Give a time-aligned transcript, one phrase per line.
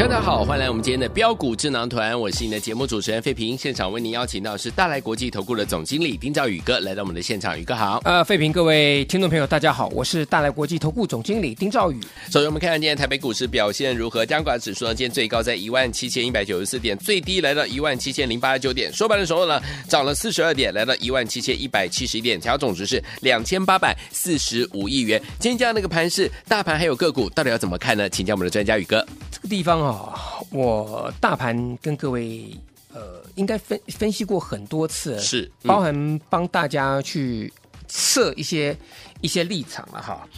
[0.00, 3.56] 大家好，欢迎来我们今天的标股智囊团，我是你的节目主持人费平。
[3.56, 8.00] 现场为您邀请到是大来国际投顾的总经理丁兆宇哥来到我们的现场，宇哥好。
[8.04, 12.00] 呃，费平，各位听众朋友，大家好，我是大来国际投顾总经理丁兆宇。
[12.30, 14.24] 首先我们看看今天台北股市表现如何？
[14.24, 25.22] 加权指数呢，今天最高在一万七千一百九十四点，最低来到一万七千零八十九点，收盘的时候呢，涨了四十二点，来到一万七千一百七十一点，成交总值是两千八百四十五亿元。
[25.38, 28.08] 今天这样的一个盘势，大盘还有个股，到底要怎么看呢？
[28.08, 29.06] 请教我们的专家宇哥。
[29.42, 32.50] 这个地方啊、哦，我大盘跟各位
[32.92, 37.52] 呃，应该分分析过很多次，是、嗯、包含帮大家去
[37.88, 38.76] 设一些
[39.20, 40.28] 一些立场了哈。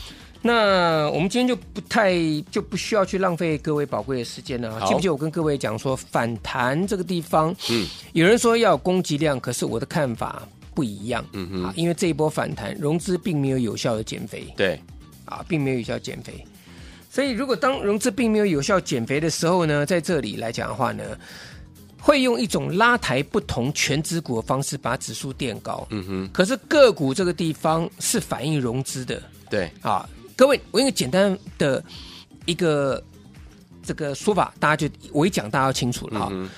[0.45, 2.12] 那我们今天就不太
[2.50, 4.80] 就不需要去浪费各位宝贵的时间了。
[4.86, 10.42] 记不记得我跟各位讲说，反弹这个地方，嗯，有人说要有攻击量，可是我的看法
[10.75, 14.80] 不一样，嗯哼，因为这一波反弹融资并没有有效的减肥，对，
[15.25, 16.45] 啊，并没有有效减肥。
[17.14, 21.05] 所以，如果当融资并没有有效减肥的时候呢，在这里来讲的话呢，
[22.00, 25.86] 会用一种拉抬不同全资股的方式把指数垫高。
[25.90, 26.30] 嗯哼。
[26.33, 29.22] 可是个股这个地方是反映融资的。
[29.50, 29.70] 对。
[29.83, 31.84] 啊，各位，我用个简单的
[32.46, 33.05] 一个
[33.83, 36.28] 这个说法，大家就我一讲，大家要清楚了啊。
[36.33, 36.48] 嗯、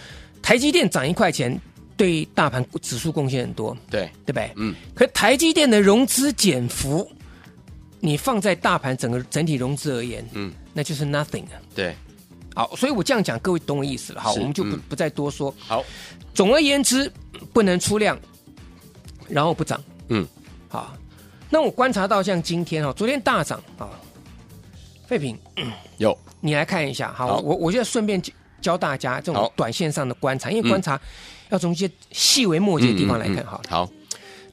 [0.41, 1.61] 台积电涨一块钱，
[1.97, 3.77] 对大盘指数贡献很多。
[3.91, 4.53] 对，对不对？
[4.55, 4.73] 嗯。
[4.95, 7.11] 可台积电的融资减幅。
[8.05, 11.57] 你放在大盘整个整体融资而言，嗯，那就是 nothing 啊。
[11.75, 11.97] 对，
[12.55, 14.21] 好，所以我这样讲，各位懂我意思了。
[14.21, 15.53] 好，我们就不、嗯、不再多说。
[15.59, 15.83] 好，
[16.35, 17.11] 总而言之，
[17.55, 18.21] 不能出量，
[19.27, 19.83] 然后不涨。
[20.09, 20.29] 嗯，
[20.69, 20.95] 好。
[21.49, 23.89] 那我观察到像今天哈，昨天大涨啊，
[25.07, 27.11] 废品嗯有，你来看一下。
[27.11, 28.21] 好，好我我现在顺便
[28.61, 31.01] 教大家这种短线上的观察，因为观察
[31.49, 33.43] 要从一些细微末节的地方来看。
[33.47, 33.91] 好、嗯嗯嗯，好。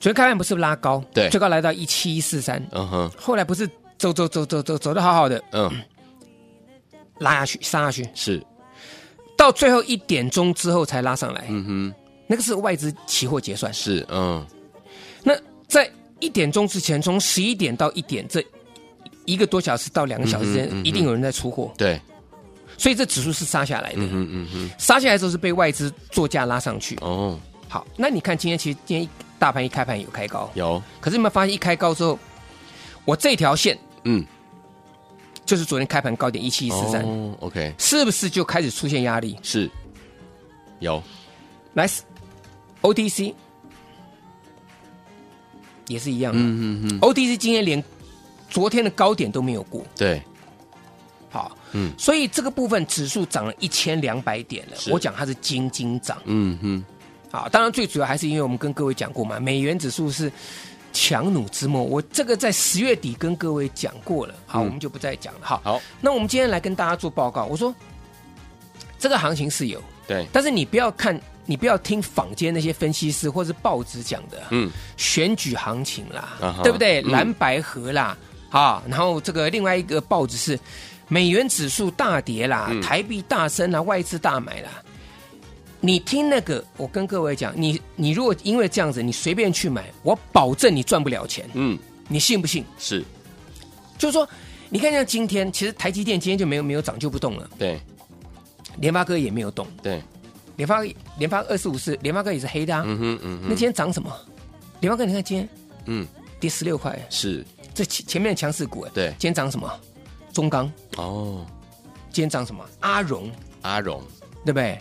[0.01, 3.67] 昨天开盘不是拉高，对，最高来到一七一四三，嗯哼，后来不是
[3.99, 5.71] 走走走走走走的好好的，嗯，
[7.19, 8.43] 拉下去杀下去，是，
[9.37, 11.93] 到最后一点钟之后才拉上来，嗯哼，
[12.25, 14.43] 那个是外资期货结算，是，嗯，
[15.23, 15.87] 那在
[16.19, 18.43] 一点钟之前，从十一点到一点这
[19.25, 22.01] 一个多小时到两个小时之间，嗯，一定有人在出货，对，
[22.75, 27.39] 所以这指数是杀下来的，嗯哼嗯嗯，杀下来之后是被外资作价拉上去，哦，
[27.69, 29.07] 好，那你看今天其实今天。
[29.41, 30.79] 大盘一开盘有开高，有。
[30.99, 32.19] 可是你们发现一开高之后，
[33.05, 34.23] 我这条线，嗯，
[35.47, 37.03] 就是昨天开盘高点一七一四三
[37.39, 39.35] ，OK，是不是就开始出现压力？
[39.41, 39.67] 是，
[40.77, 41.01] 有。
[41.73, 41.89] 来
[42.83, 43.33] ，OTC
[45.87, 47.83] 也是一样的，嗯嗯嗯，OTC 今天连
[48.47, 50.21] 昨天的高点都没有过，对。
[51.31, 56.85] 好，嗯，所以这个部分指数涨了一千两百点了，我讲它是金金涨，嗯哼。
[57.31, 60.29] 好，当然最主要还是因为我们跟各位讲过嘛，美元指数是
[60.91, 65.39] 强弩之末，我这个在十月底跟各位讲过了，好，嗯、我们就不再讲了。
[65.41, 67.45] 好，好，那我们今天来跟大家做报告。
[67.45, 67.73] 我说
[68.99, 77.01] 这个行情是有，对，但是你不要看，你不要听坊间那些分析师或是报纸讲的，嗯，选举行情啦，啊、对不对？
[77.03, 78.17] 蓝、嗯、白河啦，
[78.49, 80.59] 啊，然后这个另外一个报纸是
[81.07, 84.69] 美元指数大跌啦，嗯、台币大升啦，外资大买啦。
[85.83, 91.49] 你听那个，我跟各位讲，你你如果因为这样子，你随便去买，我保证你赚不了钱。
[91.53, 91.77] 嗯，
[92.07, 92.63] 你信不信？
[92.77, 93.03] 是，
[93.97, 94.27] 就是说，
[94.69, 97.49] 你看像今天，其实台积电今天就没有没有涨就不动了。
[97.57, 97.81] 对，
[98.77, 99.67] 联发科也没有动。
[99.81, 99.99] 对，
[100.55, 100.81] 联发
[101.17, 102.83] 联发二四五四，联发科也是黑的啊。
[102.85, 103.47] 嗯哼嗯哼。
[103.49, 104.15] 那今天涨什么？
[104.81, 105.49] 联发科你看今天，
[105.85, 106.07] 嗯，
[106.39, 106.95] 跌十六块。
[107.09, 107.43] 是，
[107.73, 108.91] 这前前面的强势股哎。
[108.93, 109.67] 对，今天涨什么？
[110.31, 110.71] 中钢。
[110.97, 111.43] 哦。
[112.11, 112.63] 今天涨什么？
[112.81, 113.31] 阿荣。
[113.63, 113.99] 阿荣，
[114.45, 114.79] 对不对？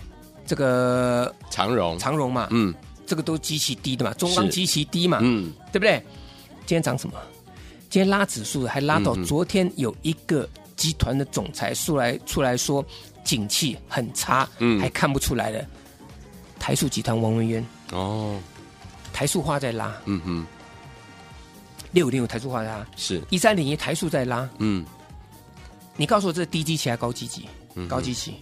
[0.51, 2.75] 这个长荣，长荣嘛，嗯，
[3.07, 6.05] 这个都极其低的嘛，中钢极其低嘛，嗯，对不对？
[6.67, 7.15] 今天涨什么？
[7.89, 12.85] 今天拉指数还拉到昨天有一个集团的总裁出来出来说，
[13.23, 15.65] 景气很差，嗯，还看不出来的。
[16.59, 17.65] 台塑集团王文渊。
[17.93, 18.37] 哦，
[19.13, 20.47] 台塑化在拉，嗯哼，
[21.93, 23.23] 六五零五台塑化在拉，是。
[23.31, 24.85] 一三零一台塑在拉，嗯，
[25.97, 27.49] 你告诉我这是低基期还是高基期？
[27.89, 28.35] 高基期。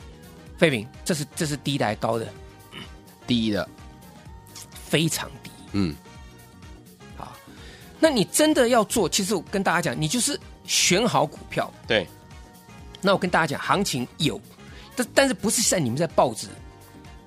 [0.58, 2.28] 废品，这是这是低的还是高的？
[3.26, 3.66] 低的，
[4.84, 5.50] 非常低。
[5.72, 5.94] 嗯，
[7.16, 7.32] 好，
[8.00, 11.72] 那你真的要做，其实我跟大家讲，你就是选好股票。
[11.86, 12.06] 对。
[13.00, 14.40] 那我跟大家讲，行情有，
[14.96, 16.48] 但但是不是像你们在报纸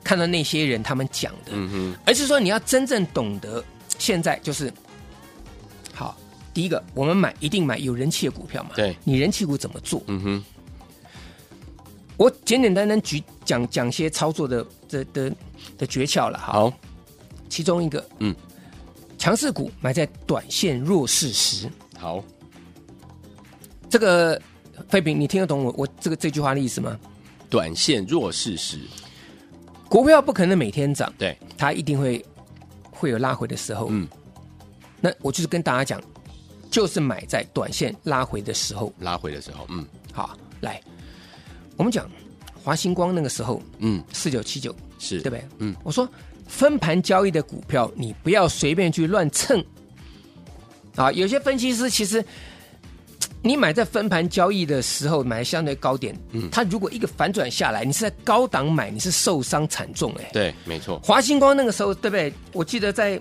[0.04, 3.64] 看到那些人他们讲的，嗯哼，而是说你要真正懂得，
[3.98, 4.70] 现在就是，
[5.94, 6.18] 好，
[6.54, 10.04] 第一个，我们买一定买有人气的股票嘛，对，你人气股怎么做？
[10.08, 10.46] 嗯哼，
[12.18, 15.32] 我简简单单举讲讲些操作的的的
[15.78, 16.72] 的诀窍了，好，
[17.50, 18.36] 其中一个，嗯，
[19.18, 22.24] 强势股买在短线弱势时，好，
[23.90, 24.42] 这个。
[24.90, 27.00] 废品，你听得懂我我这个这句话的意思吗？
[27.52, 28.80] 短线弱势时，
[29.88, 32.26] 股票不可能每天涨，对，它一定会
[32.90, 33.90] 会有拉回的时候。
[33.92, 34.08] 嗯，
[35.00, 36.02] 那我就是跟大家讲，
[36.72, 40.82] 就是买在短线拉回的时候，拉回的时候，嗯，好，来，
[41.78, 42.10] 我们讲
[42.64, 45.46] 华星光那个时候，嗯，四九七九是对不对？
[45.60, 46.08] 嗯，我说
[46.48, 49.64] 分盘交易的股票，你不要随便去乱蹭
[50.96, 52.24] 啊，有些分析师其实。
[53.44, 60.30] 你买在分盘交易的时候买相对高点，嗯，它如果一个反转下来，你是在高档买，你是受伤惨重哎。
[60.32, 61.00] 对，没错。
[61.04, 62.32] 华星光那个时候对不对？
[62.54, 63.20] 我记得在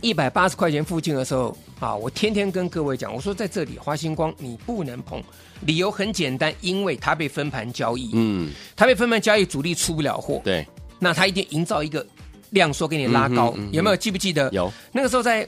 [0.00, 5.22] 一百八十块钱附近的时候啊，我天天跟各位讲，我说在这里花星光你不能碰，
[5.62, 10.66] 理由很简单，因为它被分盘交易，嗯，它被分盘交易，主力出不了货，对，
[10.98, 12.06] 那它一定营造一个
[12.50, 13.96] 量缩给你拉高，嗯嗯嗯、有没有？
[13.96, 14.50] 记不记得？
[14.52, 14.72] 有。
[14.92, 15.46] 那个时候在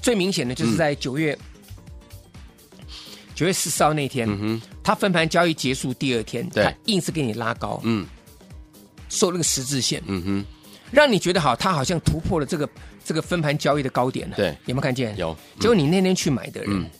[0.00, 1.32] 最明显的就是在九月。
[1.32, 1.44] 嗯
[3.32, 8.06] 九月十四号那天，嗯、他分盘交易结束第二天，他硬是给你拉高，嗯，
[9.08, 10.44] 收了个十字线，嗯哼，
[10.90, 12.68] 让你觉得好，他好像突破了这个
[13.04, 15.16] 这个分盘交易的高点了，对，有没有看见？
[15.16, 15.36] 有。
[15.58, 16.90] 结果你那天去买的人，嗯、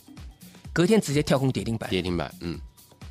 [0.73, 2.59] 隔天直接跳空跌停板，跌停板，嗯，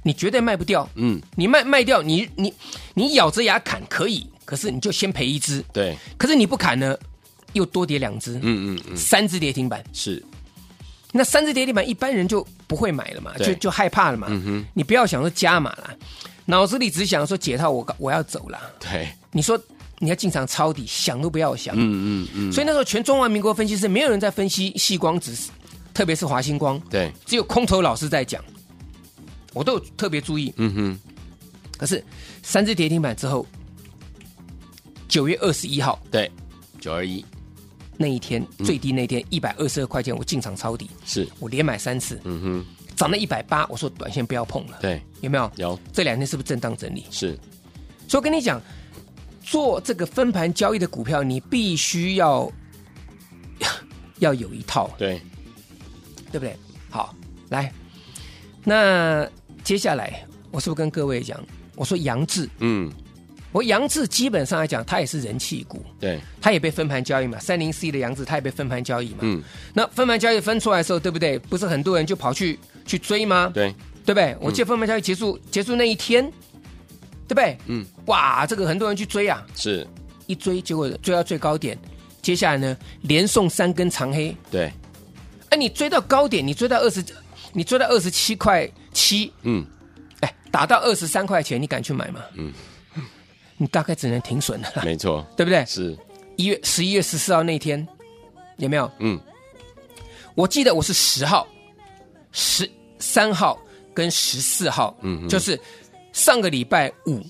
[0.03, 2.53] 你绝对卖不掉，嗯，你卖卖掉，你你
[2.95, 6.97] 你咬着牙砍可以，可是你就先赔一只，对，可是你不砍呢，
[7.53, 9.83] 又多跌两只，嗯嗯嗯，三只跌停板。
[9.93, 10.23] 是。
[11.13, 14.29] 那三只跌停板，一般人就不会买了嘛，就就害怕了嘛。
[14.31, 15.97] 嗯、你不要想说加码了，
[16.45, 18.61] 脑子里只想说解套我，我我要走了。
[18.79, 19.61] 对，你说
[20.02, 21.76] 你要进场抄底，想都不要想。
[21.76, 22.52] 嗯嗯嗯。
[22.52, 25.32] 所以那时候全中华民国分析师没有人在分析细光子，
[25.93, 26.81] 特别是华星光。
[26.88, 28.43] 对，只有空头老师在讲，
[29.52, 30.52] 我都有特别注意。
[30.56, 31.00] 嗯哼。
[31.76, 32.02] 可是
[32.43, 33.47] 三只跌停板之后，
[35.06, 36.31] 九月二十一号，对，
[36.81, 37.25] 九二一。
[37.99, 42.19] 那一天最低那天一百二十二块钱，我进场抄底，是我连买三次。
[42.25, 42.67] 嗯哼，
[42.97, 44.79] 涨到一百八，我说短线不要碰了。
[44.81, 45.52] 对，有没有？
[45.56, 45.79] 有。
[45.93, 47.05] 这两天是不是震荡整理？
[47.11, 47.38] 是。
[48.08, 48.58] 所以我跟你讲，
[49.50, 52.49] 做这个分盘交易的股票，你必须要
[54.20, 54.88] 要有一套。
[54.97, 55.20] 对，
[56.31, 56.55] 对不对？
[56.88, 57.12] 好，
[57.49, 57.73] 来，
[58.62, 59.29] 那
[59.64, 61.44] 接下来我是不是跟各位讲？
[61.75, 62.88] 我说杨志，嗯。
[63.52, 67.37] 我杨志基本上来讲，它也是人气股，对，它也被分盘交易嘛。
[67.41, 69.17] 三零四一的杨志，它也被分盘交易嘛。
[69.23, 69.43] 嗯，
[69.75, 71.37] 那分盘交易分出来的时候，对不对？
[71.37, 72.56] 不是很多人就跑去
[72.87, 73.50] 去追吗？
[73.52, 73.75] 对，
[74.06, 74.37] 对不对？
[74.41, 76.32] 我记得分盘交易结束、嗯、结束那一天，
[77.31, 77.56] 对不对？
[77.67, 79.87] 嗯，哇，这个很多人去追啊，是
[80.27, 81.79] 一追，结果追到最高点，
[82.21, 84.37] 接下来呢，连送三根长黑。
[84.50, 84.73] 对，
[85.50, 87.05] 哎，你追到高点，你追到二十，
[87.53, 89.65] 你追到二十七块七，嗯，
[90.23, 92.21] 哎，打到二十三块钱，你敢去买吗？
[92.35, 92.53] 嗯。
[93.62, 95.62] 你大概只能停损了，没错，对不对？
[95.66, 95.95] 是
[96.37, 97.87] 一月十一月十四号那天，
[98.57, 98.90] 有没有？
[99.00, 99.21] 嗯，
[100.35, 101.47] 我记得我是十号、
[102.33, 102.66] 十
[102.99, 103.59] 三号
[103.93, 105.61] 跟十四号，嗯，就是
[106.21, 107.23] 上个礼拜五，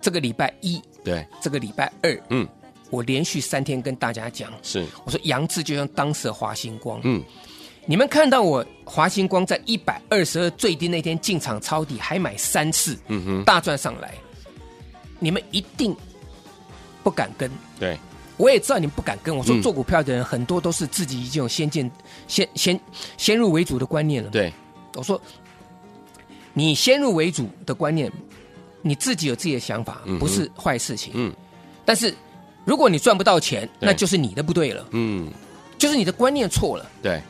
[0.00, 2.48] 这个礼拜一，对，这个礼拜二，嗯，
[2.88, 4.86] 我连续三天跟大家讲，是。
[5.04, 7.22] 我说杨志就像当时的华星光，嗯，
[7.84, 14.14] 你们看到我华星光在一百二十二最低那天进场抄底，还买三次，嗯哼，大赚上来。
[15.18, 15.94] 你们一定
[17.02, 17.98] 不敢跟，对，
[18.38, 19.36] 我也知道你们不敢跟。
[19.36, 21.90] 我说做股票的人很多都是自己已经有先见、
[22.26, 22.80] 先先
[23.18, 24.30] 先入为主的观念了。
[24.30, 24.50] 对，
[24.94, 25.20] 我说
[26.58, 28.10] 你先入为主的观念，
[28.80, 31.12] 你自己有自己的想法，不是坏事情。
[31.14, 31.30] 嗯，
[31.84, 32.14] 但是
[32.64, 34.88] 如果你赚不到钱，那就是你的不对了。
[34.92, 35.30] 嗯，
[35.76, 36.90] 就是你的观念错了。
[37.02, 37.20] 对，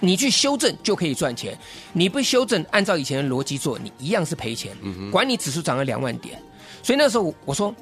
[0.00, 1.56] 你去修正就可以赚钱，
[1.92, 4.76] 你不修正，按照以前的逻辑做，你一样是赔钱。
[4.82, 6.36] 嗯哼，管你指数涨了两万点。
[6.82, 7.72] 所以那时候我说，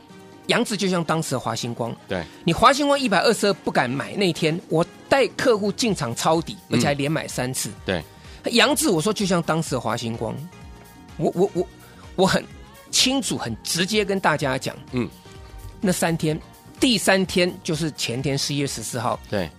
[0.49, 7.71] 杨子就像当时的华星光，对，你华星光一百二十二不敢买那天，我带客户进场抄底，而且还连买三次。
[7.87, 8.05] 对，
[8.51, 10.37] 杨子我说就像当时的华星光，
[11.17, 11.69] 我我我
[12.17, 12.45] 我很
[12.91, 15.09] 清楚、很直接跟大家讲，嗯，
[15.81, 16.39] 那三天，
[16.79, 19.51] 第三天就是前天十一月十四号，对，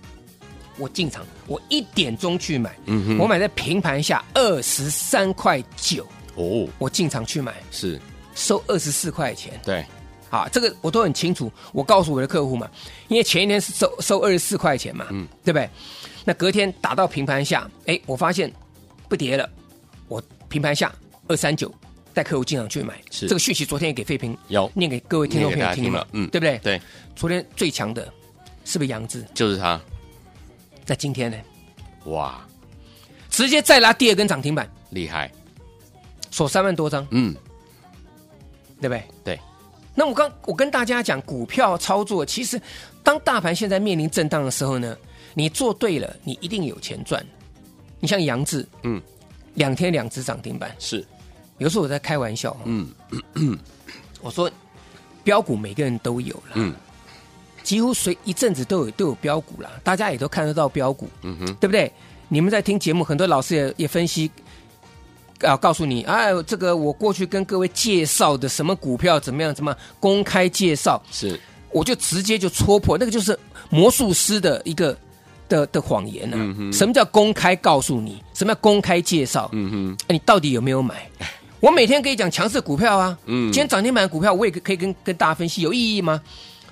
[0.78, 6.06] 我进场，我一点钟去买，嗯哼，我买在平盘下二十三块九，
[6.36, 8.00] 哦，我进场去买，是。
[8.36, 9.86] 收二十四块钱，对，
[10.28, 11.52] 啊，这个我都很清楚。
[11.72, 12.68] 我告诉我的客户嘛，
[13.06, 15.70] 因为前一天是收收二十四块钱嘛，嗯，对不对？
[16.24, 18.52] 那隔天打到平盘下，哎，我发现
[19.08, 19.48] 不跌了，
[20.08, 20.92] 我平盘下
[21.28, 21.72] 二三九，
[22.12, 23.00] 带客户进场去买。
[23.10, 26.58] 是这个讯息，昨天也给费平有念给各位听众朋友听了，嗯，对不对？
[26.58, 26.80] 对，
[27.16, 28.12] 昨天最强的
[28.64, 29.24] 是不是杨志？
[29.34, 29.80] 就是他。
[30.84, 31.36] 在今天呢？
[32.04, 32.46] 哇！
[33.30, 35.32] 直接再拉第二根涨停板，厉害！
[36.30, 37.34] 锁三万多张，嗯，
[38.80, 39.04] 对不对？
[39.24, 39.40] 对。
[39.94, 42.60] 那我刚我跟大家讲，股票操作其实，
[43.02, 44.94] 当大盘现在面临震荡的时候呢，
[45.32, 47.24] 你做对了，你一定有钱赚。
[47.98, 49.00] 你像杨志，嗯，
[49.54, 51.02] 两天两只涨停板，是。
[51.58, 52.88] 有时候我在开玩笑，嗯，
[54.20, 54.50] 我说
[55.22, 56.74] 标股每个人都有了，嗯。
[57.62, 61.90] 几乎随一阵子都有都有标股了，大家也都看得到标股，嗯哼，对不对？
[62.28, 64.30] 你们在听节目，很多老师也也分析，
[65.40, 73.38] 啊，告诉你，哎，这个我过去跟各位介绍的什么股票怎么样，怎么公开介绍，是，我就直接就戳破，那个就是
[73.70, 74.94] 魔术师的一个
[75.48, 76.54] 的的谎言呢、啊。
[76.58, 78.22] 嗯，什么叫公开告诉你？
[78.34, 79.48] 什么叫公开介绍？
[79.52, 81.08] 嗯哼，你到底有没有买？
[81.64, 86.20] 我每天可以讲强势股票啊，嗯，今天涨停板的股票我也可以跟跟大家分析，有意义吗？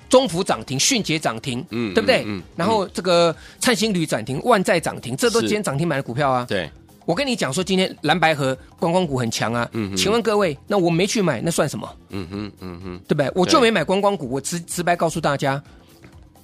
[0.07, 2.21] 中福涨停，迅捷涨停，嗯，对不对？
[2.27, 6.45] 嗯，嗯然后这个灿星旅涨停，万载涨停，这都今天涨停板的股票啊。
[6.47, 6.69] 对，
[7.07, 9.67] 我跟你讲说，今天蓝白河观光股很强啊。
[9.71, 11.89] 嗯，请问各位，那我没去买，那算什么？
[12.09, 13.31] 嗯哼，嗯哼，对不对？
[13.33, 15.59] 我就没买观光股，我直直白告诉大家，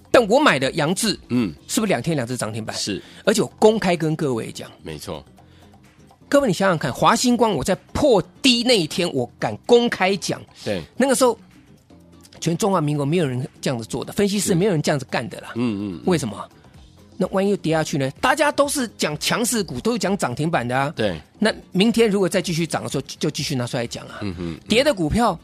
[0.10, 2.76] 但我买的杨志，嗯，是不是两天两只涨停板？
[2.76, 5.24] 是，而且我公开跟各位讲，没错。
[6.30, 11.38] 各位你想想看，华星光我在破低那一天，我敢公开讲，对，那个时候。
[12.42, 15.52] 全中华民国没有人这样子做的，分析师没有人这样子干的啦。
[15.56, 16.50] 嗯嗯，为什么？
[17.18, 18.10] 那万一又跌下去呢？
[18.22, 20.94] 大家都是讲强势股，都是讲涨停板的啊。
[20.96, 21.20] 对。
[21.38, 24.20] 那明天如果再继续涨的时候，就继续拿出来讲啊。
[24.22, 24.58] 嗯哼。
[24.70, 25.38] 跌的股票，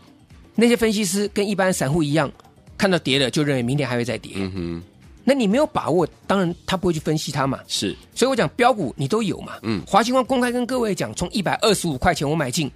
[0.56, 2.32] 那些分析师跟一般散户一样，
[2.78, 4.32] 看到跌了就认为明天还会再跌。
[4.38, 4.84] 嗯哼。
[5.26, 7.60] 那你没有把握，当然他不会去分析它嘛。
[7.68, 7.94] 是。
[8.14, 9.58] 所以我讲标股你都有嘛。
[9.64, 9.84] 嗯。
[9.86, 12.72] 华星光公开跟各位讲，从一百二十五块钱我买进，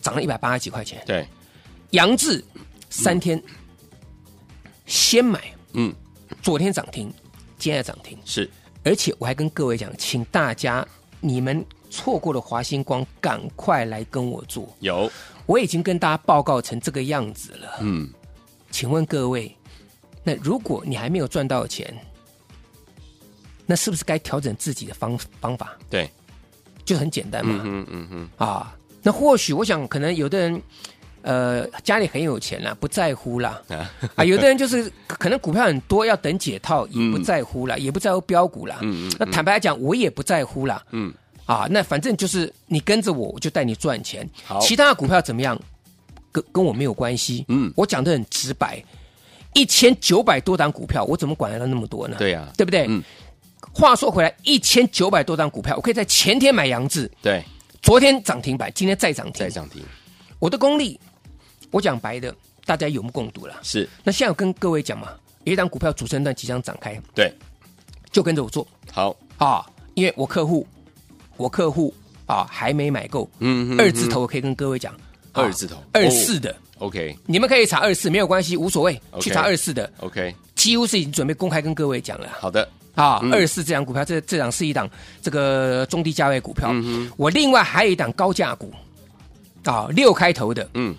[0.00, 1.00] 涨了一百八十几块钱。
[1.06, 1.24] 对。
[1.90, 2.42] 杨志。
[2.96, 3.42] 三天，
[4.86, 5.92] 先买，嗯，
[6.42, 7.12] 昨天涨停，
[7.58, 8.48] 今天涨停，是，
[8.84, 10.86] 而且我还跟各位讲，请大家
[11.20, 14.72] 你们错过了华星光，赶快来跟我做。
[14.78, 15.10] 有，
[15.46, 17.78] 我已经跟大家报告成这个样子了。
[17.80, 18.08] 嗯，
[18.70, 19.52] 请问各位，
[20.24, 21.94] 那如果你还没有赚到钱，
[23.66, 25.76] 那是不是该调整自己的方方法？
[25.88, 26.10] 对，
[26.84, 27.62] 就很简单嘛。
[27.64, 30.62] 嗯嗯嗯啊，那或许我想，可能有的人。
[31.26, 33.62] 呃，家里很有钱啦，不在乎啦。
[34.14, 38.76] 啊，有的人就是可能股票很多，要等解套，也不在乎啦，嗯、也不在乎标股啦。
[38.82, 39.16] 嗯嗯。
[39.18, 40.84] 那坦白来讲，我也不在乎啦。
[40.90, 41.10] 嗯。
[41.46, 44.28] 啊，那反正就是你跟着我，我就带你赚钱。
[44.44, 44.60] 好。
[44.60, 45.58] 其他的股票怎么样？
[46.30, 47.46] 跟跟我没有关系。
[47.48, 47.72] 嗯。
[47.74, 48.84] 我讲的很直白，
[49.54, 52.16] 一千九百多档股票，我怎么管得到那么多呢？
[52.18, 52.86] 对呀、啊，对不对？
[52.88, 53.02] 嗯。
[53.72, 57.42] 话说回来，一千九百多张股票，我可以在前天买杨志，对，
[57.82, 59.82] 昨天涨停板，今天再涨停，再涨停。
[60.38, 61.00] 我的功力。
[61.70, 62.32] 我讲白的，
[62.64, 63.58] 大家有目共睹了。
[63.64, 65.08] 是，那现在我跟各位讲嘛，
[65.42, 67.32] 有一档股票主升段即将展开，对，
[68.12, 68.64] 就跟着我做。
[68.92, 70.64] 好啊，因为我客户，
[71.36, 71.92] 我客户
[72.26, 74.94] 啊还没买够，嗯哼哼，二字头我可以跟各位讲，
[75.32, 82.28] 二字头二四的，OK，你们可以查二四没有关系，无所谓，okay, 去查二四的，OK，几乎是已经准备公开跟各位讲了。
[82.38, 84.88] 好的，啊，二四这档股票，这这档是一档
[85.22, 88.72] 这个中低价位股票，嗯哼，我另外还有一档高价股，
[89.64, 90.94] 啊，六开头的，嗯。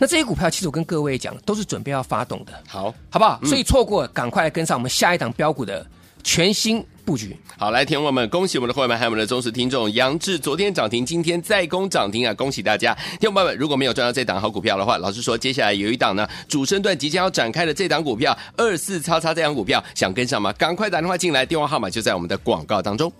[0.00, 3.36] 那这些股票，其实我跟各位讲，都是准备要发动的，好，好不好？
[3.42, 5.84] 嗯、所以错过，赶快跟上我们下一档标股的
[6.28, 7.34] 全新布局。
[7.56, 12.34] 好，来，听众们，恭喜我们的会员还有我们的忠实听众，杨志昨天涨停，今天再攻涨停啊！
[12.34, 20.52] 恭喜大家，听众朋友们，如果没有赚到这档好股票的话，老实说，接下来有一档呢，主升段即将要展开的这档股票，二四叉叉这档股票，想跟上吗？
[20.52, 23.10] 赶快打电话进来，电话号码就在我们的广告当中。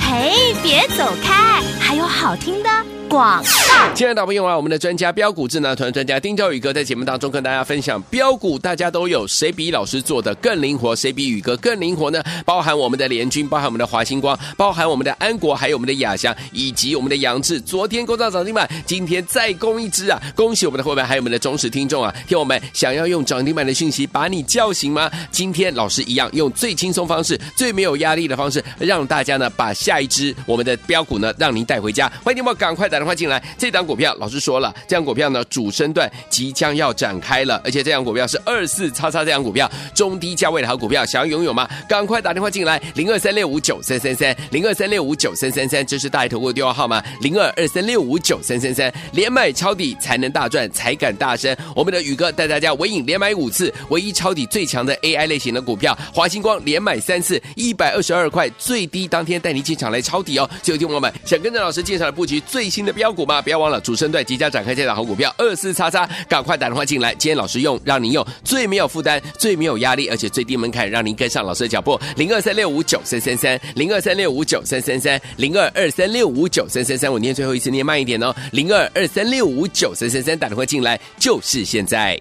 [0.00, 2.95] 嘿，别走开，还有好听的。
[3.08, 10.94] 广告，亲爱的朋友啊，我们的专家标股智囊团专家丁兆宇哥在节目当中跟大家分享标股，大家都有，谁比老师做的更灵活？
[10.96, 12.22] 谁比宇哥更灵活呢？
[12.44, 17.60] 包含我们的联军，包含我们的华星光，包含我们的安国，还有我们的亚翔，以及我们的杨志。
[17.60, 20.20] 昨天攻上涨停板，今天再攻一支啊！
[20.34, 22.14] 恭喜我们的伙伴，还有我们的忠实听众啊！
[22.26, 25.10] 听我们想要用涨停板的讯息把你叫醒吗？
[25.30, 32.10] 今天老师一样用最轻松方式、最没有压力的方式，让大家呢把下一支我们的标股呢让您带回家。
[32.24, 32.95] 欢迎你们赶快的。
[32.96, 41.68] 打电话进来，这档股票老师说了，这档股票呢主升段即将要展开了，而且这档股票是二四叉叉这档股票中低价位的好股票，想要拥有吗？
[41.86, 51.54] 赶快打电话进来，零二三六五九三三三，零二三六五九三三三，这是大爱投顾的电话号码，零二二三六五九三三三，连买抄底才能大赚，才敢大声。
[51.74, 60.48] 我们的宇哥带大家尾影连买五次，唯一抄底最强的 AI 类型的股票，华星光连买三次，一百二十二块最低，当天带你进场来抄底哦。
[60.62, 63.42] 所有听友们想跟着老师进场来布局最新的标股吗？
[63.42, 67.12] 不要忘了主升段即将展开这档好股票二四叉叉，赶快打电话进来。
[67.16, 72.00] 今天老师用让您用最没有负担、最没有压力，而且最低门槛，让您跟上老师的脚步。
[72.16, 77.12] 零二三六五九三三三，零二三六五九三三三，零二二三六五九三三三。
[77.12, 78.34] 我念最后一次，念慢一点哦。
[78.52, 82.18] 零二二三六五九三三三，打电话进来就是现在。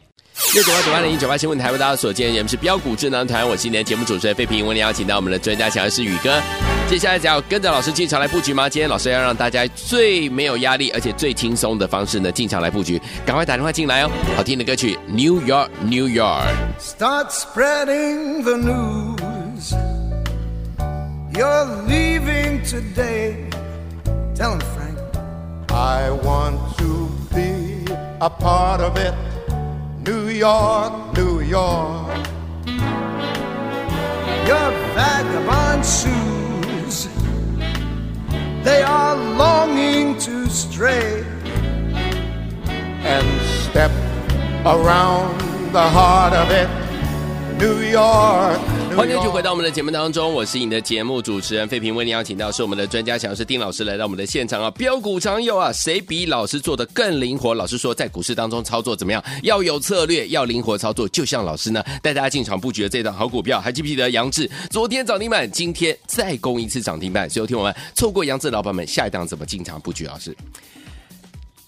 [0.53, 6.41] 六九八九八零一九八新闻台为大家所见，节目是标股智囊团，我是今天节目主持人费平，为您邀请到我们的专家强势宇哥。
[6.87, 8.69] 接下来只要跟着老师进场来布局吗？
[8.69, 14.11] 今天老师要让大家最没有压力，而且最轻松的方式呢，进场来布局，赶快打电话进来哦！
[14.37, 16.43] 好听的歌曲，New York, New York。
[16.79, 19.73] Start spreading the news.
[21.33, 23.49] You're leaving today.
[24.35, 24.97] Tell him, Frank.
[25.69, 29.13] I want to be a part of it.
[30.05, 32.15] New York, New York.
[34.47, 36.34] Your vagabond shoes,
[38.63, 41.25] they are longing to stray
[43.03, 43.27] and
[43.65, 43.91] step
[44.65, 45.39] around
[45.71, 46.69] the heart of it,
[47.57, 48.59] New York.
[48.97, 54.69] 欢迎继续回到我们的节目当中，我是你的节目主持人费平，为你邀请到是我们的专家强势丁老师来到我们的现场啊！
[54.71, 57.53] 标股常有啊，谁比老师做的更灵活？
[57.53, 59.23] 老师说，在股市当中操作怎么样？
[59.43, 61.07] 要有策略，要灵活操作。
[61.07, 64.49] 就像老师呢，带大家进场布局的这档好股票，还记不记得杨志？
[64.69, 67.29] 昨天涨停板，今天再攻一次涨停板。
[67.29, 70.05] 所以，听我们错过杨志老板们，下一档怎么进场布局？
[70.05, 70.35] 老师，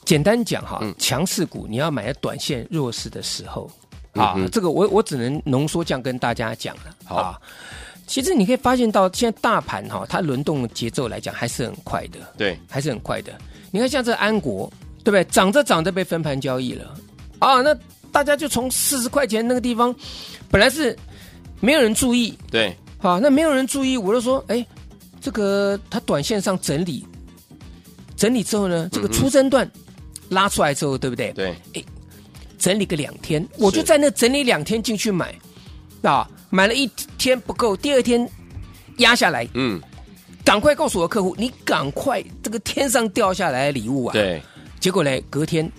[0.03, 3.71] 简单讲哈，强势股你要买在短线弱势的时候。
[4.17, 6.83] 啊，这个我我只能浓缩这样跟大家讲了。
[7.05, 7.39] 好啊，
[8.05, 12.19] 其实你可以发现到现在大盘哈，它轮动节奏来讲还是很快的。
[12.37, 13.31] 对，还是很快的。
[13.71, 14.71] 你看像这安国，
[15.03, 15.23] 对不对？
[15.25, 16.95] 涨着涨着被分盘交易了
[17.39, 17.61] 啊！
[17.61, 17.75] 那
[18.11, 19.93] 大家就从四十块钱那个地方，
[20.49, 20.97] 本来是
[21.59, 24.65] 没有人注意，对，好，那没有人注意，我就说，哎，
[25.19, 27.05] 这个它短线上整理，
[28.15, 29.69] 整理之后呢，这个出生段
[30.29, 31.31] 拉出来之后，对不对？
[31.33, 31.83] 对，哎。
[32.57, 35.33] 整理个两天，我就在那整理两天进去买，
[36.01, 38.29] 啊，买了一天不够，第二天
[38.97, 39.79] 压下来，嗯，
[40.43, 44.41] 赶快告诉我客户，你赶快这个天上掉下来的礼物啊，对，
[44.79, 45.71] 结果呢，隔天，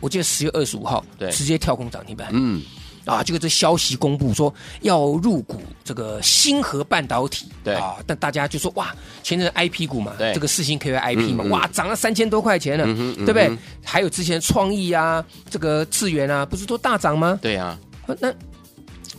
[0.00, 2.60] 我记得十月二十五号，对，直接跳空涨停板，嗯。
[3.04, 13.50] 啊，这个这消息公布说要入股这个星河半导体，对啊，但大家就说哇，前阵 I P 股嘛，对，这个四星 KY I P 嘛，嗯嗯、哇，涨了三千多块钱了，对不对？
[13.84, 17.38] 还有之前创意啊，这个智源啊，不是都大涨吗？
[17.42, 18.32] 对呀、啊，那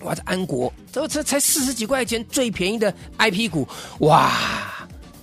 [0.01, 3.67] 哇，这安国这这才四十几块钱最便宜的 I P 股，
[3.99, 4.31] 哇，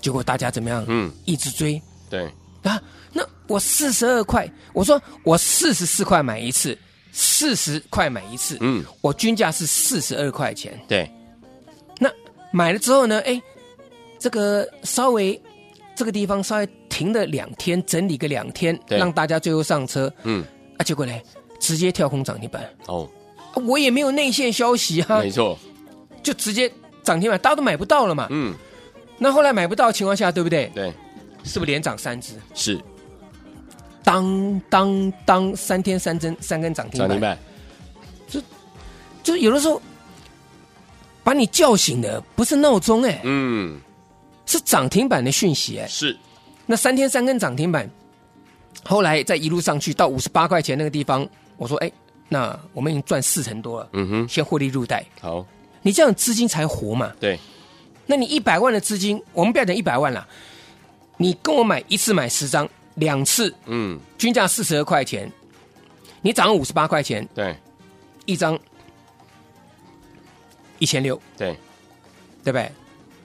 [0.00, 0.84] 结果大家怎么样？
[0.86, 2.26] 嗯，一直追，对
[2.62, 2.80] 啊，
[3.12, 6.78] 那我四十二块，我说我四十四块买一次。
[7.12, 11.08] 四十块买一次，嗯，我均价是四十二块钱，对。
[12.00, 12.10] 那
[12.50, 13.20] 买了之后呢？
[13.20, 13.40] 哎，
[14.18, 15.40] 这个稍微
[15.94, 20.42] 这个地方稍微停了两天，整理个两天，让大家最后上车，嗯，
[20.78, 21.12] 啊，结果呢，
[21.60, 23.08] 直接跳空涨停板，哦，
[23.68, 25.58] 我也没有内线消息啊，没错，
[26.22, 26.72] 就直接
[27.02, 28.54] 涨停板，大家都买不到了嘛，嗯。
[29.18, 30.72] 那后来买不到的情况下，对不对？
[30.74, 30.92] 对，
[31.44, 32.32] 是不是连涨三只？
[32.54, 32.80] 是。
[34.04, 37.38] 当当当，三天三针三根涨停板，涨停板，
[38.28, 38.42] 就
[39.22, 39.80] 就有的时候
[41.22, 43.80] 把你叫醒的不是闹钟哎，嗯，
[44.44, 46.16] 是涨停板的讯息哎，是，
[46.66, 47.88] 那三天三根涨停板，
[48.82, 51.24] 后来再一路上去到五十八块钱那个地方，
[51.56, 51.92] 我说哎，
[52.28, 55.46] 那我们已经赚四成多了，嗯哼，先获利入袋，好，
[55.82, 57.38] 你这样资金才活嘛，对，
[58.06, 60.26] 那你一百万的资金，我们不要讲一百万了，
[61.18, 62.68] 你跟我买一次买十张。
[62.94, 65.30] 两次，嗯，均价四十二块钱，
[66.20, 67.56] 你涨了五十八块钱，对，
[68.26, 68.58] 一张
[70.78, 71.56] 一千六，对，
[72.44, 72.70] 对不对？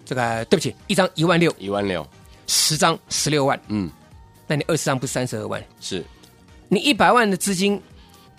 [0.05, 2.07] 这个对不起，一张一万六，一万六，
[2.47, 3.91] 十张十六万，嗯，
[4.47, 5.61] 那你二十张不是三十二万？
[5.81, 6.03] 是，
[6.69, 7.81] 你一百万的资金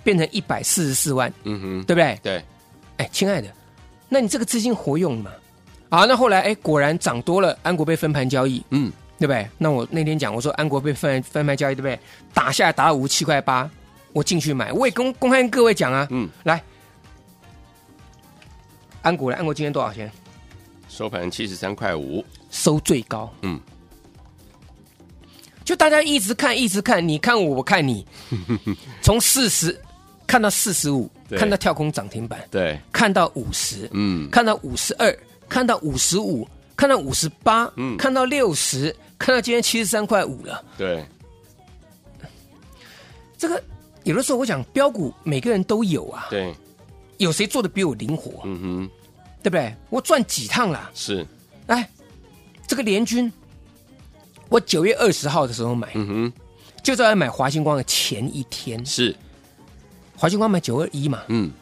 [0.03, 2.19] 变成一百四十四万，嗯哼，对不对？
[2.23, 2.45] 对，
[2.97, 3.53] 哎，亲爱的，
[4.09, 5.31] 那你这个资金活用嘛？
[5.91, 8.91] 啊，那后来哎，果然涨多了，安国被分盘交易，嗯。
[9.19, 9.49] 对不对？
[9.59, 11.99] 那我那天讲，我说安国被分贩卖交易，对不对？
[12.33, 13.69] 打下来打到五十七块八，
[14.13, 16.07] 我进去买，我也公公开跟各位讲啊。
[16.11, 16.63] 嗯，来，
[19.03, 20.11] 安国来，安国今天多少钱？
[20.89, 23.33] 收盘七十三块五，收最高。
[23.43, 23.61] 嗯，
[25.65, 28.07] 就大家一直看，一直看，你看我，我看你，
[29.03, 29.79] 从四十
[30.27, 35.17] 看到四十五，看到跳空涨停板，对，看到五十，嗯，看到五十二，
[35.49, 41.05] 看到五十五，看到五十八，嗯，看到六十，看到今天七十三块五了，对。
[43.37, 43.63] 这个
[44.03, 46.53] 有的时候我讲标股每个人都有啊，对，
[47.19, 48.43] 有谁做的比我灵活？
[48.45, 48.91] 嗯哼，
[49.43, 49.73] 对不对？
[49.91, 50.91] 我赚几趟了？
[50.93, 51.25] 是，
[51.69, 51.89] 哎，
[52.67, 53.33] 这个联军，
[54.49, 56.33] 我九月二十号的时候买，嗯哼，
[56.83, 59.15] 就在买华星光的前一天，是，
[60.17, 61.53] 华星光买九二一嘛，嗯，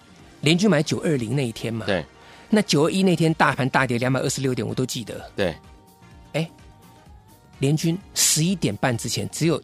[0.40, 2.03] 联军买九二零那一天嘛，对，
[2.49, 5.61] 那九二一那天大盘大跌两百二十六点，我都记得，对，哎，
[7.59, 9.62] 联军十一点半之前只有。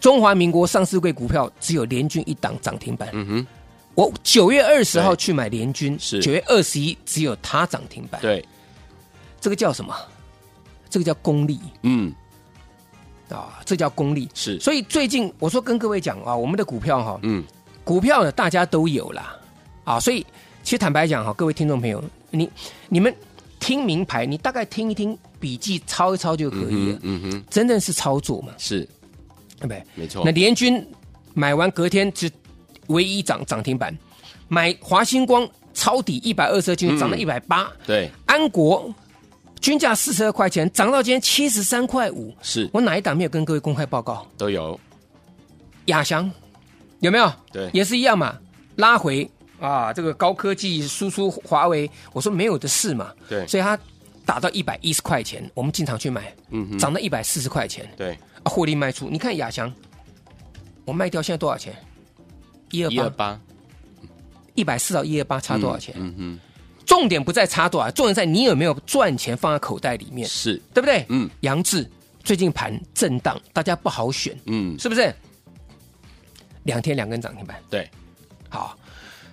[0.00, 3.08] 中华民国上市柜股票只有联军一档涨停板。
[3.12, 3.46] 嗯哼，
[3.94, 8.20] 我九月二十号去买联军，是九月二十一只有它涨停板。
[8.20, 8.44] 对，
[9.40, 9.94] 这个叫什么？
[10.90, 11.60] 这个叫功力。
[11.82, 12.12] 嗯，
[13.28, 14.28] 啊，这叫功力。
[14.34, 17.44] 是，所以最近我说跟各位讲啊，我们的股票哈，嗯，
[17.84, 19.36] 股票呢大家都有啦。
[19.84, 20.26] 啊，所以
[20.64, 22.50] 其实坦白讲哈，各位听众朋友，你
[22.88, 23.14] 你们
[23.60, 26.98] 听名牌，你大概听一听，笔记抄一抄就可以了。
[27.02, 28.52] 嗯哼，真正是操作嘛？
[28.56, 28.88] 是。
[29.58, 29.84] 对不对？
[29.96, 30.22] 没错。
[30.24, 30.84] 那联军
[31.34, 32.30] 买完隔天只
[32.86, 33.96] 唯一涨涨停板，
[34.46, 37.72] 买华星光抄底一百二十二均涨到一百八。
[37.84, 38.08] 对。
[38.26, 38.92] 安国
[39.60, 42.32] 均价四十二块钱，涨到今天七十三块五。
[42.40, 44.26] 是我哪一档没有跟各位公开报告？
[44.36, 44.78] 都有。
[45.86, 46.30] 亚翔
[47.00, 47.32] 有没有？
[47.52, 48.38] 对，也是一样嘛。
[48.76, 49.28] 拉回
[49.60, 53.12] 啊，这个高科技输出华为，我说没有的事嘛。
[53.28, 53.46] 对。
[53.46, 53.78] 所以它
[54.24, 57.88] 打到一百一十块钱，我们进场去买，嗯哼，涨到一百四十块钱。
[57.96, 58.18] 对。
[58.42, 59.72] 啊，获利卖出，你看亚翔，
[60.84, 61.74] 我卖掉现在多少钱？
[62.70, 63.38] 一二八，
[64.54, 65.94] 一百四到一二八差多少钱？
[65.98, 66.40] 嗯嗯，
[66.86, 71.04] 重点不在差多少，重点在你有没有赚钱放在口袋里面，是对不对？
[71.08, 71.88] 嗯，杨志
[72.24, 75.14] 最近盘震荡，大家不好选，嗯，是不是？
[76.64, 77.90] 两天两根涨停板，对，
[78.48, 78.76] 好，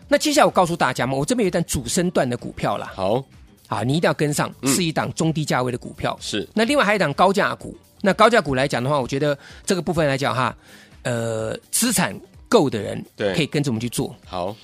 [0.07, 3.23] 那接下来我告诉大家嘛，我这边有一段主升段的股票啦，好，
[3.69, 6.45] 好，你一定要跟上，是一档中低价位的股票，是。
[6.53, 7.77] 那另外还有一档高价股。
[8.01, 10.55] 那高价股来讲的话，我觉得这个部分来讲哈，
[11.03, 14.15] 呃，资产够的人可以跟着我们去做。
[14.25, 14.55] 好，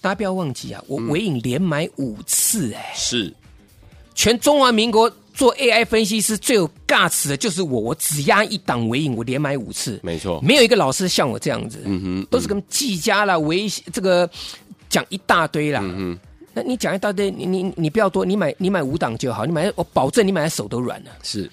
[0.00, 3.34] 大家不要忘记啊，我纬颖连买五次哎、欸，是。
[4.14, 14.30] 全中华民国做 AI 分析师最有 guts 的就是我，我只压一档尾影，我连买五次，没错，没有一个老师像我这样子，嗯哼，都是跟技嘉啦、维这个
[14.88, 16.18] 讲一大堆啦，嗯哼，
[16.54, 21.50] 那你讲一大堆，你你你不要多，你买你买五档就好，你买我保证你买的手都软了，是。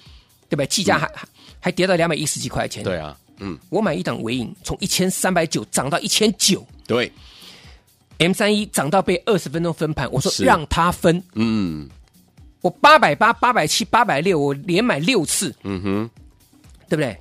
[0.48, 0.66] 对不对？
[0.66, 1.28] 技嘉还、嗯、
[1.60, 2.84] 还跌到两百一十几块钱。
[2.84, 6.62] 对啊，嗯，我买一档尾影，从一千三百九涨到一千九。
[6.86, 7.10] 对
[8.18, 11.22] ，M 三一涨到被二十分钟分盘，我说让它分。
[11.32, 11.88] 嗯，
[12.60, 15.54] 我八百八、八百七、八百六，我连买六次。
[15.62, 16.10] 嗯哼，
[16.90, 17.18] 对不对？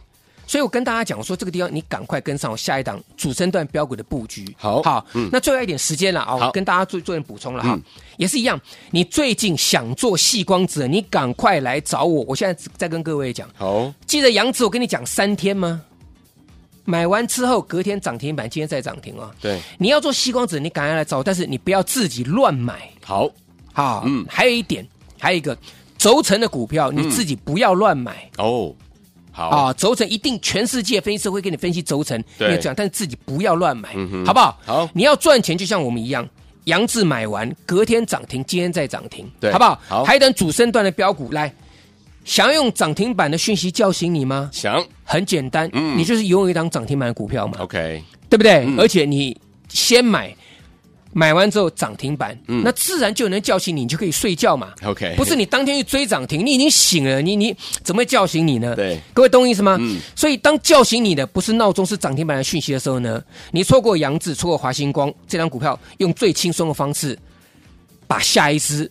[0.51, 4.53] 所以我跟大家讲，我说这个地方你赶快跟上我下一档主升段标股的布局。
[4.57, 7.81] 好，好，嗯、那最后一点时间了啊，我跟大家做做点补充了哈、嗯，
[8.17, 8.59] 也是一样。
[8.89, 12.25] 你最近想做矽光子，你赶快来找我。
[12.27, 15.81] 我现在在跟各位讲，好，记得杨子我跟你讲三天吗？
[16.83, 19.31] 买完之后隔天涨停板，今天再涨停啊。
[19.39, 22.89] 对，你要做矽光子，你赶快来找我，但是你不要自己乱买。
[23.05, 23.29] 好，
[23.71, 24.85] 好，嗯，还有一点，
[25.17, 25.57] 还有一个
[25.97, 28.75] 轴承的股票，你自己不要乱买、嗯、哦。
[29.31, 34.59] 好啊，轴承一定全世界分析师会给你分析轴承，对，这样，但是自己不要乱买、嗯，好不好？
[34.65, 36.27] 好，你要赚钱就像我们一样，
[36.65, 39.81] 杨志买完隔天涨停，今天再涨停，对，好不好？
[39.87, 41.53] 好，还等主升段的标股来，
[42.25, 44.49] 想要用涨停板的讯息叫醒你吗？
[44.51, 48.65] 想，很简单，嗯，你就是拥有一档涨停板的股票嘛，OK，对不对？
[48.65, 49.39] 嗯、而且你
[49.69, 50.35] 先买。
[51.13, 54.71] 买完之后涨停板，嗯，那自然就能叫醒你，你就可以睡觉嘛。
[54.83, 58.75] OK，不是你当天去追涨停，你已经醒了，你你怎么会叫醒你呢？
[58.75, 59.77] 对，各位懂我意思吗？
[59.79, 63.21] 嗯，所以当叫醒你的不是闹钟，是涨停板的讯息的时候呢，
[63.51, 67.17] 你错过杨志，错过华星光这张股票，用最轻松的方式
[68.07, 68.89] 把下一支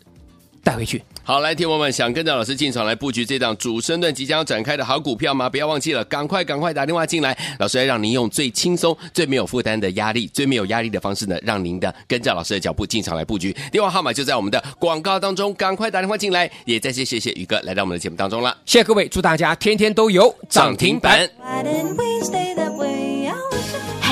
[0.62, 1.02] 带回去。
[1.22, 5.48] 好，来，听友们想跟着老师进场来布局这档主升段即将要展开的好股票吗？
[5.48, 13.54] 不要忘记了，赶快赶快打电话进来，老师要让您用最轻松、最没有负担的压力、最没有压力的方式呢，让您的跟着老师的脚步进场来布局。
[13.70, 16.50] 电话号码就在我们的广告当中，赶快打电话进来。
[16.64, 21.30] 也再次谢谢宇哥来到我们的节目当中了，谢谢各位，祝大家天天都有涨停板。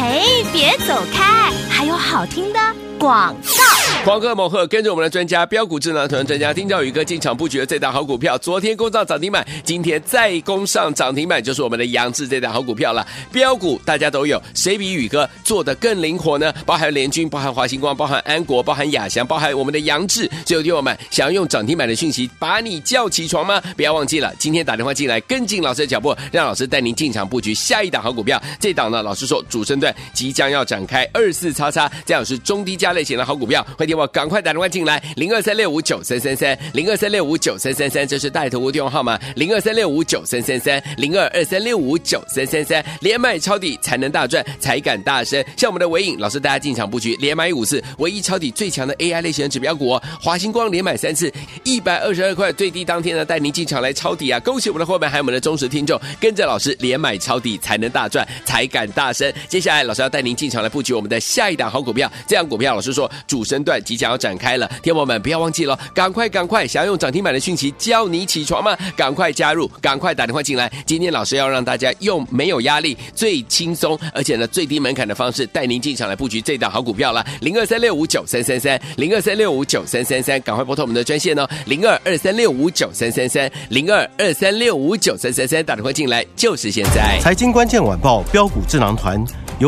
[0.01, 2.61] 嘿，别走开，还有好听的
[3.01, 3.65] 广告。
[4.05, 13.07] 狂贺猛贺，跟着我们的专家标股智囊团专家丁兆宇哥进场布局的这档好股票，昨天攻上涨停板，今天再攻上涨停板，就是我们的杨志这档好股票了。
[13.33, 16.55] 标股大家都有，谁比宇哥做的更灵活呢？
[16.65, 20.31] 包含联军，包含华星光，包含安国，包含亚翔，包含我们的扬智。
[20.47, 23.61] 最后听我们想要用涨停板的讯息把你叫起床吗？
[23.77, 28.41] 不要忘记了，今天打电话进来跟进老师的脚步，让老师带您进场布局下一档好股票。
[28.61, 33.67] 这档呢，老师说主升段即将要展开，二四叉叉，这样是中低价类型的好股票。
[33.77, 45.45] 快点我赶快打电话进来，零二三六五九三三三，零二三六五九三三三，这是带头的电话号码，零二三六五九三三三，零二二三六五九三三三，连买抄底才能大赚，才敢大声。
[45.57, 51.33] 像我们的纬颖，老师大家进场布局，连买五次，唯一抄底最强的 AI 类型的指标股，华星光连买三次，
[51.65, 54.41] 一百二十二块最低当天呢，带您进场来抄底啊！
[54.41, 59.33] 恭喜我们的伙伴，还有我们的忠实听众，跟着老师连买抄底才能大赚，才敢大声。
[59.49, 68.77] 接下来老师要带您进场来布局我们的下一档好股票，这样股票老师说主升段即将要展开了，天友们不要忘记了，赶快赶快，想要用涨停板的讯息叫你起床吗？
[68.97, 70.71] 赶快加入，赶快打电话进来。
[70.87, 77.25] 今天老师要让大家用没有压力、最轻松，而且呢最低门槛的方式带您进场来布局这档好股票了。
[77.41, 87.19] 零二三六五九三三三，零二三六五九三三三，赶快拨通我们的专线哦，零二二三六五九三三三，零二二三六五九三三三，打电话进来就是现在。
[87.21, 89.23] 财经关键晚报标股智囊团
[89.61, 89.68] 由